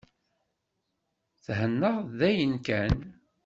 [1.45, 2.97] Thennaɣ dayen kan.